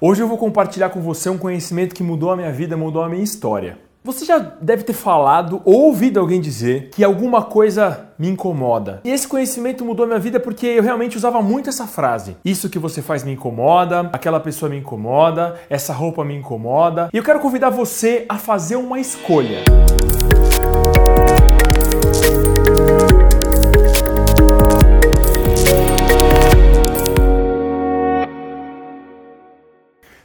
Hoje 0.00 0.22
eu 0.22 0.28
vou 0.28 0.38
compartilhar 0.38 0.90
com 0.90 1.00
você 1.00 1.28
um 1.28 1.36
conhecimento 1.36 1.92
que 1.92 2.04
mudou 2.04 2.30
a 2.30 2.36
minha 2.36 2.52
vida, 2.52 2.76
mudou 2.76 3.02
a 3.02 3.08
minha 3.08 3.20
história. 3.20 3.80
Você 4.04 4.24
já 4.24 4.38
deve 4.38 4.84
ter 4.84 4.92
falado 4.92 5.60
ou 5.64 5.86
ouvido 5.86 6.20
alguém 6.20 6.40
dizer 6.40 6.90
que 6.90 7.02
alguma 7.02 7.42
coisa 7.42 8.10
me 8.16 8.28
incomoda. 8.28 9.00
E 9.02 9.10
esse 9.10 9.26
conhecimento 9.26 9.84
mudou 9.84 10.04
a 10.04 10.06
minha 10.06 10.20
vida 10.20 10.38
porque 10.38 10.68
eu 10.68 10.84
realmente 10.84 11.16
usava 11.16 11.42
muito 11.42 11.68
essa 11.68 11.84
frase. 11.84 12.36
Isso 12.44 12.70
que 12.70 12.78
você 12.78 13.02
faz 13.02 13.24
me 13.24 13.32
incomoda, 13.32 14.08
aquela 14.12 14.38
pessoa 14.38 14.70
me 14.70 14.78
incomoda, 14.78 15.56
essa 15.68 15.92
roupa 15.92 16.24
me 16.24 16.36
incomoda. 16.36 17.08
E 17.12 17.16
eu 17.16 17.24
quero 17.24 17.40
convidar 17.40 17.70
você 17.70 18.24
a 18.28 18.38
fazer 18.38 18.76
uma 18.76 19.00
escolha. 19.00 19.64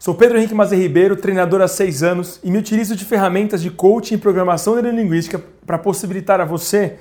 Sou 0.00 0.14
Pedro 0.14 0.38
Henrique 0.38 0.54
Mazer 0.54 0.78
Ribeiro, 0.78 1.14
treinador 1.14 1.60
há 1.60 1.68
seis 1.68 2.02
anos 2.02 2.40
e 2.42 2.50
me 2.50 2.56
utilizo 2.56 2.96
de 2.96 3.04
ferramentas 3.04 3.60
de 3.60 3.70
coaching 3.70 4.14
e 4.14 4.16
programação 4.16 4.74
neurolinguística 4.74 5.38
para 5.66 5.76
possibilitar 5.76 6.40
a 6.40 6.44
você 6.46 6.96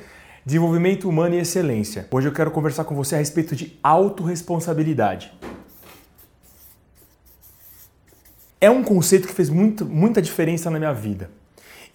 desenvolvimento 0.46 1.08
humano 1.08 1.34
e 1.34 1.40
excelência. 1.40 2.10
Hoje 2.12 2.28
eu 2.28 2.34
quero 2.34 2.52
conversar 2.52 2.84
com 2.84 2.94
você 2.94 3.16
a 3.16 3.18
respeito 3.18 3.56
de 3.56 3.80
autorresponsabilidade. 3.82 5.32
É 8.60 8.70
um 8.70 8.84
conceito 8.84 9.30
que 9.30 9.34
fez 9.34 9.50
muito, 9.50 9.86
muita 9.86 10.22
diferença 10.22 10.70
na 10.70 10.78
minha 10.78 10.94
vida. 10.94 11.32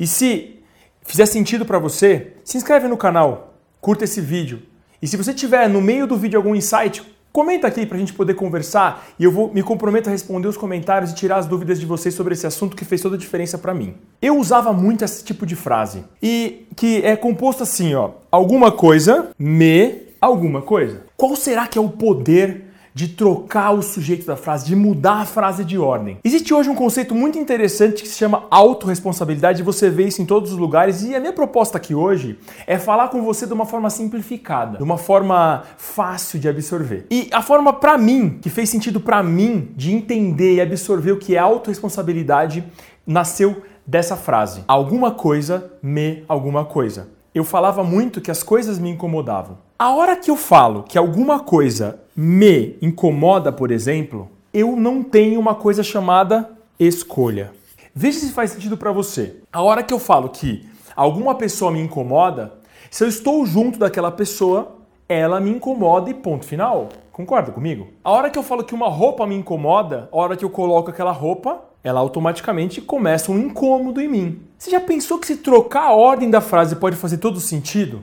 E 0.00 0.06
se 0.06 0.58
fizer 1.02 1.26
sentido 1.26 1.66
para 1.66 1.78
você, 1.78 2.32
se 2.42 2.56
inscreve 2.56 2.88
no 2.88 2.96
canal, 2.96 3.58
curta 3.78 4.04
esse 4.04 4.22
vídeo. 4.22 4.62
E 5.02 5.06
se 5.06 5.18
você 5.18 5.34
tiver 5.34 5.68
no 5.68 5.82
meio 5.82 6.06
do 6.06 6.16
vídeo 6.16 6.38
algum 6.38 6.54
insight, 6.54 7.02
Comenta 7.34 7.66
aqui 7.66 7.84
para 7.84 7.96
a 7.96 7.98
gente 7.98 8.12
poder 8.12 8.34
conversar 8.34 9.08
e 9.18 9.24
eu 9.24 9.32
vou 9.32 9.52
me 9.52 9.60
comprometo 9.60 10.08
a 10.08 10.12
responder 10.12 10.46
os 10.46 10.56
comentários 10.56 11.10
e 11.10 11.16
tirar 11.16 11.38
as 11.38 11.48
dúvidas 11.48 11.80
de 11.80 11.84
vocês 11.84 12.14
sobre 12.14 12.32
esse 12.32 12.46
assunto 12.46 12.76
que 12.76 12.84
fez 12.84 13.00
toda 13.00 13.16
a 13.16 13.18
diferença 13.18 13.58
para 13.58 13.74
mim. 13.74 13.96
Eu 14.22 14.38
usava 14.38 14.72
muito 14.72 15.04
esse 15.04 15.24
tipo 15.24 15.44
de 15.44 15.56
frase 15.56 16.04
e 16.22 16.64
que 16.76 17.04
é 17.04 17.16
composto 17.16 17.64
assim, 17.64 17.92
ó, 17.92 18.10
alguma 18.30 18.70
coisa 18.70 19.30
me 19.36 20.04
alguma 20.20 20.62
coisa. 20.62 21.02
Qual 21.16 21.34
será 21.34 21.66
que 21.66 21.76
é 21.76 21.80
o 21.80 21.88
poder 21.88 22.63
de 22.94 23.08
trocar 23.08 23.72
o 23.72 23.82
sujeito 23.82 24.24
da 24.24 24.36
frase, 24.36 24.64
de 24.64 24.76
mudar 24.76 25.22
a 25.22 25.26
frase 25.26 25.64
de 25.64 25.76
ordem. 25.76 26.18
Existe 26.22 26.54
hoje 26.54 26.70
um 26.70 26.74
conceito 26.76 27.14
muito 27.14 27.36
interessante 27.36 28.02
que 28.02 28.08
se 28.08 28.16
chama 28.16 28.44
autorresponsabilidade, 28.50 29.64
você 29.64 29.90
vê 29.90 30.06
isso 30.06 30.22
em 30.22 30.24
todos 30.24 30.52
os 30.52 30.58
lugares, 30.58 31.02
e 31.02 31.14
a 31.14 31.18
minha 31.18 31.32
proposta 31.32 31.76
aqui 31.76 31.94
hoje 31.94 32.38
é 32.66 32.78
falar 32.78 33.08
com 33.08 33.22
você 33.22 33.46
de 33.46 33.52
uma 33.52 33.66
forma 33.66 33.90
simplificada, 33.90 34.78
de 34.78 34.84
uma 34.84 34.96
forma 34.96 35.64
fácil 35.76 36.38
de 36.38 36.48
absorver. 36.48 37.06
E 37.10 37.28
a 37.32 37.42
forma 37.42 37.72
para 37.72 37.98
mim, 37.98 38.38
que 38.40 38.48
fez 38.48 38.70
sentido 38.70 39.00
para 39.00 39.22
mim 39.22 39.72
de 39.74 39.92
entender 39.92 40.54
e 40.54 40.60
absorver 40.60 41.12
o 41.12 41.18
que 41.18 41.34
é 41.34 41.38
autorresponsabilidade, 41.38 42.64
nasceu 43.04 43.62
dessa 43.86 44.16
frase: 44.16 44.62
alguma 44.68 45.10
coisa 45.10 45.72
me 45.82 46.24
alguma 46.28 46.64
coisa. 46.64 47.08
Eu 47.34 47.42
falava 47.42 47.82
muito 47.82 48.20
que 48.20 48.30
as 48.30 48.44
coisas 48.44 48.78
me 48.78 48.88
incomodavam. 48.88 49.58
A 49.76 49.92
hora 49.92 50.14
que 50.14 50.30
eu 50.30 50.36
falo 50.36 50.84
que 50.84 50.96
alguma 50.96 51.40
coisa 51.40 52.00
me 52.14 52.78
incomoda, 52.80 53.50
por 53.50 53.72
exemplo, 53.72 54.30
eu 54.52 54.76
não 54.76 55.02
tenho 55.02 55.40
uma 55.40 55.56
coisa 55.56 55.82
chamada 55.82 56.48
escolha. 56.78 57.50
Veja 57.92 58.20
se 58.20 58.30
faz 58.30 58.52
sentido 58.52 58.76
para 58.76 58.92
você. 58.92 59.40
A 59.52 59.60
hora 59.60 59.82
que 59.82 59.92
eu 59.92 59.98
falo 59.98 60.28
que 60.28 60.64
alguma 60.94 61.34
pessoa 61.34 61.72
me 61.72 61.80
incomoda, 61.80 62.54
se 62.88 63.02
eu 63.02 63.08
estou 63.08 63.44
junto 63.44 63.80
daquela 63.80 64.12
pessoa, 64.12 64.76
ela 65.08 65.40
me 65.40 65.50
incomoda 65.50 66.08
e 66.08 66.14
ponto 66.14 66.46
final. 66.46 66.88
Concorda 67.10 67.50
comigo? 67.50 67.88
A 68.04 68.12
hora 68.12 68.30
que 68.30 68.38
eu 68.38 68.44
falo 68.44 68.62
que 68.62 68.76
uma 68.76 68.88
roupa 68.88 69.26
me 69.26 69.34
incomoda, 69.34 70.08
a 70.12 70.16
hora 70.16 70.36
que 70.36 70.44
eu 70.44 70.50
coloco 70.50 70.90
aquela 70.90 71.10
roupa, 71.10 71.64
ela 71.84 72.00
automaticamente 72.00 72.80
começa 72.80 73.30
um 73.30 73.38
incômodo 73.38 74.00
em 74.00 74.08
mim. 74.08 74.40
Você 74.58 74.70
já 74.70 74.80
pensou 74.80 75.18
que 75.18 75.26
se 75.26 75.36
trocar 75.36 75.82
a 75.82 75.94
ordem 75.94 76.30
da 76.30 76.40
frase 76.40 76.76
pode 76.76 76.96
fazer 76.96 77.18
todo 77.18 77.38
sentido? 77.38 78.00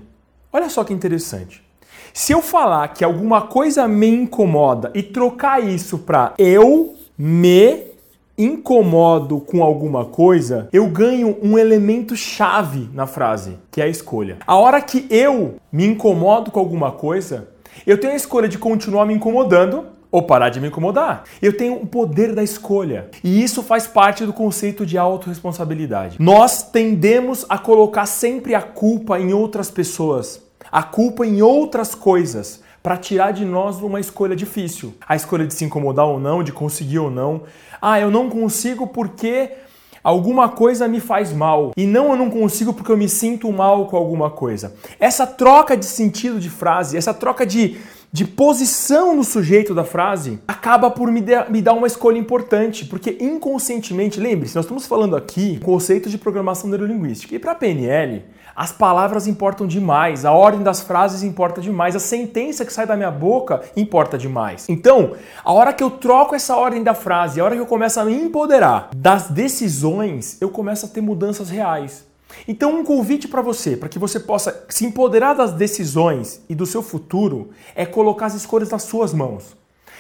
Olha 0.54 0.70
só 0.70 0.84
que 0.84 0.94
interessante. 0.94 1.64
Se 2.14 2.32
eu 2.32 2.42
falar 2.42 2.90
que 2.90 3.04
alguma 3.04 3.42
coisa 3.42 3.88
me 3.88 4.08
incomoda 4.08 4.92
e 4.94 5.02
trocar 5.02 5.64
isso 5.64 5.98
para 5.98 6.34
eu 6.38 6.94
me 7.18 7.92
incomodo 8.38 9.40
com 9.40 9.64
alguma 9.64 10.06
coisa, 10.06 10.70
eu 10.72 10.88
ganho 10.88 11.38
um 11.42 11.58
elemento 11.58 12.16
chave 12.16 12.90
na 12.94 13.08
frase, 13.08 13.58
que 13.72 13.82
é 13.82 13.86
a 13.86 13.90
escolha. 13.90 14.38
A 14.46 14.56
hora 14.56 14.82
que 14.82 15.08
eu 15.10 15.56
me 15.72 15.86
incomodo 15.86 16.52
com 16.52 16.60
alguma 16.60 16.92
coisa, 16.92 17.50
eu 17.88 18.00
tenho 18.00 18.14
a 18.14 18.18
escolha 18.18 18.48
de 18.48 18.58
continuar 18.58 19.06
me 19.06 19.14
incomodando 19.14 19.86
ou 20.12 20.24
parar 20.24 20.50
de 20.50 20.60
me 20.60 20.68
incomodar. 20.68 21.24
Eu 21.42 21.56
tenho 21.56 21.76
o 21.76 21.88
poder 21.88 22.36
da 22.36 22.44
escolha. 22.44 23.10
E 23.24 23.42
isso 23.42 23.64
faz 23.64 23.88
parte 23.88 24.26
do 24.26 24.34
conceito 24.34 24.86
de 24.86 24.98
autorresponsabilidade. 24.98 26.18
Nós 26.20 26.64
tendemos 26.64 27.46
a 27.48 27.58
colocar 27.58 28.06
sempre 28.06 28.54
a 28.54 28.62
culpa 28.62 29.20
em 29.20 29.34
outras 29.34 29.72
pessoas 29.72 30.42
a 30.72 30.84
culpa 30.84 31.26
em 31.26 31.42
outras 31.42 31.94
coisas 31.94 32.62
para 32.82 32.98
tirar 32.98 33.32
de 33.32 33.46
nós 33.46 33.82
uma 33.82 34.00
escolha 34.00 34.36
difícil. 34.36 34.94
A 35.08 35.16
escolha 35.16 35.46
de 35.46 35.54
se 35.54 35.66
incomodar 35.66 36.08
ou 36.08 36.20
não, 36.20 36.42
de 36.42 36.52
conseguir 36.52 37.00
ou 37.00 37.12
não. 37.12 37.44
Ah, 37.82 38.00
eu 38.00 38.10
não 38.10 38.30
consigo 38.30 38.88
porque 38.88 39.52
alguma 40.04 40.50
coisa 40.50 40.88
me 40.88 41.00
faz 41.00 41.32
mal. 41.32 41.72
E 41.78 41.86
não 41.86 42.12
eu 42.12 42.18
não 42.18 42.30
consigo 42.30 42.74
porque 42.74 42.92
eu 42.92 42.98
me 42.98 43.10
sinto 43.10 43.52
mal 43.52 43.86
com 43.88 43.98
alguma 43.98 44.32
coisa. 44.32 44.74
Essa 45.00 45.28
troca 45.28 45.78
de 45.78 45.86
sentido 45.86 46.40
de 46.40 46.50
frase, 46.50 46.98
essa 46.98 47.14
troca 47.14 47.46
de, 47.46 47.78
de 48.14 48.26
posição 48.26 49.16
no 49.16 49.24
sujeito 49.24 49.74
da 49.74 49.86
frase, 49.86 50.40
acaba 50.46 50.92
por 50.92 51.10
me, 51.10 51.22
de, 51.22 51.34
me 51.50 51.62
dar 51.62 51.74
uma 51.74 51.88
escolha 51.88 52.18
importante, 52.18 52.86
porque 52.86 53.18
inconscientemente, 53.22 54.20
lembre-se, 54.20 54.56
nós 54.56 54.66
estamos 54.66 54.86
falando 54.86 55.16
aqui 55.16 55.60
conceito 55.62 56.10
de 56.10 56.18
programação 56.18 56.70
neurolinguística. 56.70 57.34
E 57.34 57.40
para 57.40 57.56
PNL, 57.56 58.26
as 58.54 58.74
palavras 58.74 59.28
importam 59.28 59.66
demais, 59.66 60.26
a 60.26 60.34
ordem 60.34 60.62
das 60.62 60.82
frases 60.82 61.24
importa 61.24 61.62
demais, 61.62 61.96
a 61.96 62.00
sentença 62.00 62.66
que 62.66 62.74
sai 62.74 62.86
da 62.86 62.98
minha 62.98 63.12
boca 63.12 63.62
importa 63.78 64.18
demais. 64.18 64.68
Então, 64.68 65.14
a 65.42 65.54
hora 65.54 65.72
que 65.72 65.84
eu 65.84 65.90
troco 65.90 66.36
essa 66.36 66.58
ordem 66.58 66.84
da 66.84 66.94
frase, 66.94 67.40
a 67.40 67.46
hora 67.46 67.56
que 67.56 67.62
eu 67.62 67.66
começo 67.66 67.98
a 67.98 68.04
me 68.04 68.14
empoderar 68.14 68.90
das 68.94 69.30
decisões, 69.30 70.38
eu 70.42 70.50
começo 70.50 70.86
a 70.86 70.90
ter 70.90 71.00
mudanças 71.00 71.50
reais. 71.50 72.11
Então, 72.48 72.80
um 72.80 72.84
convite 72.84 73.28
para 73.28 73.42
você, 73.42 73.76
para 73.76 73.90
que 73.90 74.00
você 74.00 74.20
possa 74.20 74.66
se 74.70 74.86
empoderar 74.86 75.34
das 75.34 75.54
decisões 75.54 76.42
e 76.50 76.56
do 76.56 76.66
seu 76.66 76.82
futuro, 76.82 77.50
é 77.76 77.86
colocar 77.86 78.28
as 78.28 78.36
escolhas 78.36 78.70
nas 78.70 78.84
suas 78.84 79.14
mãos. 79.14 79.56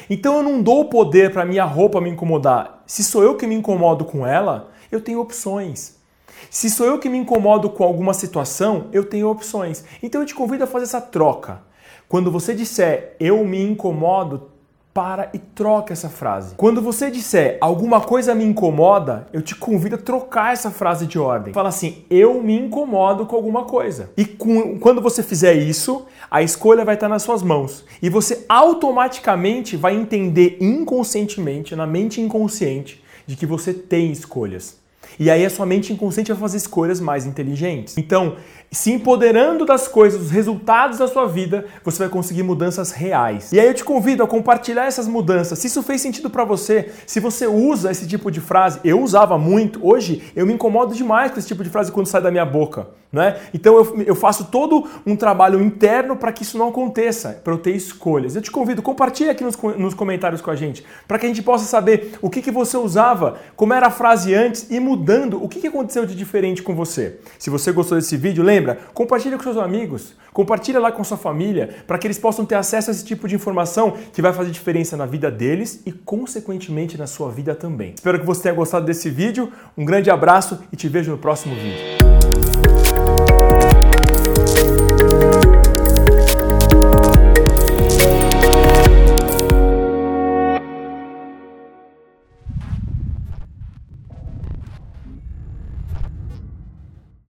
Então, 0.09 0.38
eu 0.38 0.44
não 0.44 0.62
dou 0.62 0.81
o 0.81 0.90
poder 0.90 1.31
para 1.31 1.46
minha 1.46 1.64
roupa 1.64 2.02
me 2.02 2.09
incomodar. 2.09 2.84
Se 2.88 3.03
sou 3.03 3.24
eu 3.24 3.36
que 3.36 3.47
me 3.47 3.56
incomodo 3.56 4.06
com 4.06 4.25
ela, 4.25 4.72
eu 4.91 5.02
tenho 5.02 5.20
opções. 5.20 6.02
Se 6.50 6.70
sou 6.70 6.86
eu 6.86 7.00
que 7.00 7.09
me 7.09 7.18
incomodo 7.18 7.70
com 7.70 7.84
alguma 7.84 8.14
situação, 8.14 8.88
eu 8.91 9.06
tenho 9.06 9.30
opções. 9.30 9.84
Então 10.02 10.22
eu 10.22 10.28
te 10.28 10.34
convido 10.34 10.64
a 10.64 10.68
fazer 10.68 10.86
essa 10.86 11.02
troca. 11.02 11.62
Quando 12.08 12.31
você 12.31 12.53
disser 12.53 13.16
eu 13.20 13.46
me 13.46 13.62
incomodo, 13.62 14.50
para 14.94 15.29
e 15.34 15.40
troca 15.40 15.94
essa 15.94 16.09
frase. 16.09 16.56
Quando 16.56 16.81
você 16.81 17.09
disser 17.09 17.57
alguma 17.62 18.02
coisa 18.02 18.35
me 18.35 18.44
incomoda, 18.44 19.28
eu 19.31 19.41
te 19.41 19.56
convido 19.56 19.96
a 19.96 19.97
trocar 19.97 20.53
essa 20.53 20.69
frase 20.69 21.06
de 21.06 21.18
ordem. 21.18 21.53
Fala 21.53 21.69
assim: 21.69 22.03
eu 22.09 22.41
me 22.44 22.57
incomodo 22.57 23.25
com 23.25 23.35
alguma 23.35 23.63
coisa. 23.63 24.12
E 24.18 24.25
com, 24.25 24.78
quando 24.79 25.02
você 25.02 25.24
fizer 25.24 25.53
isso, 25.53 26.06
a 26.29 26.41
escolha 26.41 26.84
vai 26.84 26.96
estar 26.96 27.07
nas 27.07 27.24
suas 27.24 27.41
mãos. 27.41 27.85
E 28.02 28.09
você 28.09 28.46
automaticamente 28.50 29.78
vai 29.78 29.96
entender 29.96 30.57
inconscientemente, 30.59 31.75
na 31.75 31.88
mente 31.88 32.19
inconsciente, 32.19 33.02
de 33.25 33.35
que 33.35 33.46
você 33.46 33.73
tem 33.73 34.12
escolhas. 34.12 34.81
E 35.20 35.30
aí 35.30 35.46
a 35.46 35.50
sua 35.50 35.66
mente 35.66 35.94
inconsciente 35.94 36.32
vai 36.32 36.40
fazer 36.40 36.58
escolhas 36.58 37.00
mais 37.00 37.26
inteligentes. 37.26 37.98
Então, 37.98 38.36
se 38.72 38.90
empoderando 38.90 39.66
das 39.66 39.86
coisas, 39.86 40.18
dos 40.18 40.32
resultados 40.32 40.98
da 40.98 41.08
sua 41.08 41.26
vida, 41.26 41.66
você 41.84 42.00
vai 42.00 42.10
conseguir 42.10 42.42
mudanças 42.42 42.92
reais. 42.92 43.52
E 43.52 43.60
aí 43.60 43.68
eu 43.68 43.74
te 43.74 43.84
convido 43.84 44.24
a 44.24 44.28
compartilhar 44.28 44.86
essas 44.86 45.10
mudanças. 45.10 45.60
Se 45.60 45.68
isso 45.68 45.84
fez 45.84 46.00
sentido 46.00 46.30
para 46.30 46.46
você, 46.46 46.90
se 47.06 47.20
você 47.20 47.46
usa 47.46 47.92
esse 47.92 48.08
tipo 48.08 48.32
de 48.32 48.40
frase, 48.40 48.80
eu 48.85 49.02
usava 49.02 49.38
muito, 49.38 49.85
hoje 49.85 50.24
eu 50.34 50.46
me 50.46 50.53
incomodo 50.53 50.96
demais 50.96 51.32
com 51.32 51.40
esse 51.40 51.50
tipo 51.50 51.66
de 51.66 51.70
frase 51.70 51.91
quando 51.91 52.08
sai 52.08 52.22
da 52.22 52.32
minha 52.32 52.46
boca, 52.46 52.88
né? 53.12 53.41
Então 53.53 53.76
eu, 53.76 54.03
eu 54.03 54.16
faço 54.16 54.46
todo 54.46 54.88
um 55.06 55.18
trabalho 55.18 55.62
interno 55.62 56.16
para 56.16 56.32
que 56.32 56.44
isso 56.44 56.58
não 56.58 56.70
aconteça, 56.70 57.41
para 57.44 57.52
eu 57.52 57.58
ter 57.58 57.76
escolhas. 57.76 58.38
Eu 58.38 58.41
te 58.41 58.50
convido, 58.50 58.82
compartilhe 58.82 59.32
aqui 59.32 59.44
nos, 59.44 59.58
nos 59.58 59.94
comentários 59.94 60.40
com 60.40 60.50
a 60.50 60.56
gente, 60.56 60.85
para 61.09 61.20
que 61.20 61.26
a 61.26 61.30
gente 61.30 61.44
possa 61.44 61.66
saber 61.66 62.14
o 62.22 62.30
que, 62.30 62.41
que 62.41 62.52
você 62.52 62.78
usava, 62.78 63.38
como 63.58 63.74
era 63.74 63.88
a 63.88 63.91
frase 63.91 64.34
antes 64.34 64.72
e 64.72 64.80
mudando, 65.02 65.44
o 65.44 65.50
que, 65.50 65.66
aconteceu 65.68 66.06
de 66.06 66.16
diferente 66.16 66.62
com 66.62 66.76
você. 66.76 67.20
Se 67.40 67.50
você 67.50 67.72
gostou 67.72 67.98
desse 67.98 68.16
vídeo, 68.16 68.44
lembra? 68.44 68.78
Compartilha 68.94 69.36
com 69.36 69.44
seus 69.44 69.58
amigos, 69.58 70.16
compartilha 70.32 70.80
lá 70.80 70.92
com 70.92 71.03
sua 71.03 71.18
família, 71.18 71.76
para 71.88 71.98
que 71.98 72.06
eles 72.06 72.20
possam 72.20 72.46
ter 72.46 72.56
acesso 72.56 72.92
a 72.92 72.94
esse 72.94 73.03
tipo 73.03 73.28
de 73.28 73.34
informação 73.34 73.98
que 74.14 74.22
vai 74.22 74.32
fazer 74.32 74.52
diferença 74.52 74.96
na 74.96 75.08
vida 75.08 75.32
deles 75.32 75.82
e, 75.86 75.92
consequentemente, 75.92 76.98
na 76.98 77.08
sua 77.08 77.32
vida 77.32 77.56
também. 77.56 77.94
Espero 77.96 78.20
que 78.20 78.26
você 78.26 78.44
tenha 78.44 78.53
gostado 78.53 78.86
desse 78.86 79.09
vídeo. 79.09 79.52
Um 79.76 79.84
grande 79.84 80.12
abraço 80.12 80.59
e 80.72 80.76
te 80.76 80.88
vejo 80.88 81.12
no 81.12 81.18
próximo 81.18 81.56
vídeo. 81.56 82.10